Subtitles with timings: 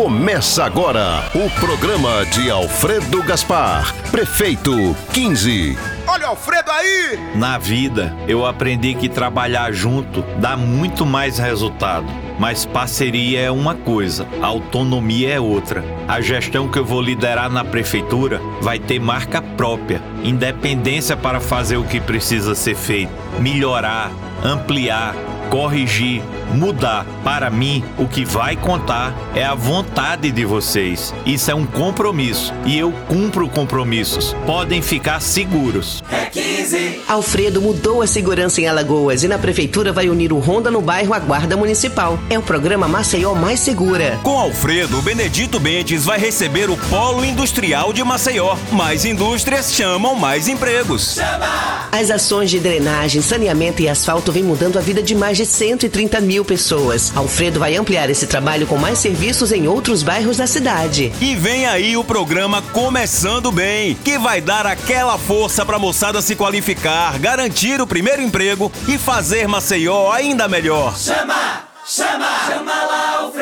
[0.00, 5.76] Começa agora o programa de Alfredo Gaspar, prefeito 15.
[6.06, 7.18] Olha o Alfredo aí!
[7.34, 12.06] Na vida, eu aprendi que trabalhar junto dá muito mais resultado.
[12.38, 15.84] Mas parceria é uma coisa, autonomia é outra.
[16.08, 21.76] A gestão que eu vou liderar na prefeitura vai ter marca própria, independência para fazer
[21.76, 24.10] o que precisa ser feito, melhorar,
[24.42, 25.14] ampliar,
[25.50, 26.22] corrigir,
[26.54, 27.04] mudar.
[27.24, 31.12] Para mim, o que vai contar é a vontade de vocês.
[31.26, 34.34] Isso é um compromisso e eu cumpro compromissos.
[34.46, 36.02] Podem ficar seguros.
[36.10, 37.00] É 15.
[37.08, 41.12] Alfredo mudou a segurança em Alagoas e na prefeitura vai unir o Ronda no bairro
[41.12, 42.18] à Guarda Municipal.
[42.30, 44.18] É o programa Maceió Mais Segura.
[44.22, 48.56] Com Alfredo, Benedito Bentes vai receber o Polo Industrial de Maceió.
[48.70, 51.14] Mais indústrias chamam mais empregos.
[51.14, 51.88] Chama!
[51.90, 56.20] As ações de drenagem, saneamento e asfalto vêm mudando a vida de mais de 130
[56.20, 57.16] mil pessoas.
[57.16, 61.10] Alfredo vai ampliar esse trabalho com mais serviços em outros bairros da cidade.
[61.18, 66.20] E vem aí o programa Começando Bem, que vai dar aquela força para a moçada
[66.20, 70.94] se qualificar, garantir o primeiro emprego e fazer Maceió ainda melhor.
[70.98, 71.64] Chama!
[71.86, 72.28] Chama!
[72.46, 73.39] Chama lá, Alfredo!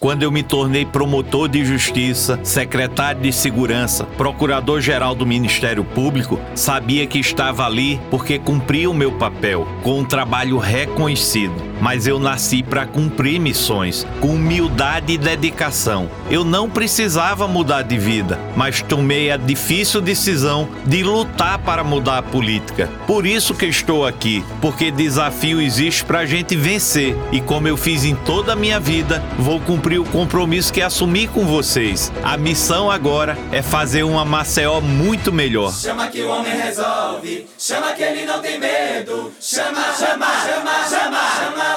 [0.00, 7.04] Quando eu me tornei promotor de justiça, secretário de segurança, procurador-geral do Ministério Público, sabia
[7.04, 11.67] que estava ali porque cumpria o meu papel, com um trabalho reconhecido.
[11.80, 16.10] Mas eu nasci para cumprir missões, com humildade e dedicação.
[16.30, 22.18] Eu não precisava mudar de vida, mas tomei a difícil decisão de lutar para mudar
[22.18, 22.88] a política.
[23.06, 27.76] Por isso que estou aqui, porque desafio existe para a gente vencer e como eu
[27.76, 32.12] fiz em toda a minha vida, vou cumprir o compromisso que assumi com vocês.
[32.22, 35.72] A missão agora é fazer uma Maceió muito melhor.
[35.72, 39.32] Chama que o homem resolve, chama que ele não tem medo.
[39.40, 41.67] Chama, chama, chama, chama, chama.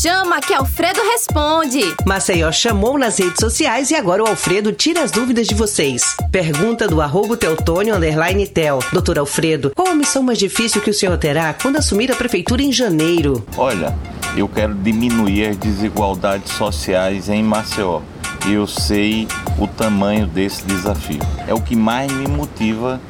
[0.00, 1.80] Chama que Alfredo responde.
[2.06, 6.16] Maceió chamou nas redes sociais e agora o Alfredo tira as dúvidas de vocês.
[6.30, 8.78] Pergunta do arroba Teutônio underline Tel.
[8.92, 12.62] Doutor Alfredo, qual a missão mais difícil que o senhor terá quando assumir a prefeitura
[12.62, 13.44] em janeiro?
[13.56, 13.92] Olha,
[14.36, 18.00] eu quero diminuir as desigualdades sociais em Maceió.
[18.46, 19.26] E eu sei
[19.58, 21.18] o tamanho desse desafio.
[21.48, 23.00] É o que mais me motiva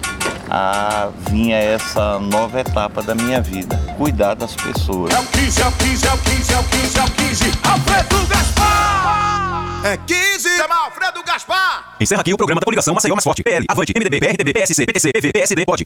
[0.50, 3.76] a vir a essa nova etapa da minha vida.
[3.96, 5.12] Cuidar das pessoas.
[5.14, 7.44] É o 15, é o 15, é o 15, é o 15, é o 15.
[7.62, 9.64] Alfredo Gaspar!
[9.84, 10.56] É 15!
[10.56, 11.96] Chama Alfredo Gaspar!
[12.00, 13.42] Encerra aqui o programa da coligação Maceió Mais Forte.
[13.42, 15.76] PL, Avante, MDB, PRTB, PSC, PTC, PV, PSD, pode.